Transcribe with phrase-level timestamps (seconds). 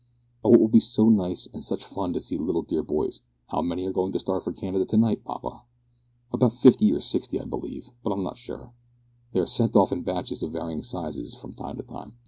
[0.43, 0.51] "Oh!
[0.55, 3.21] it will be so nice, and such fun to see the dear little boys.
[3.49, 5.61] How many are going to start for Canada, to night, papa?"
[6.33, 8.73] "About fifty or sixty, I believe, but I'm not sure.
[9.33, 12.13] They are sent off in batches of varying size from time to time."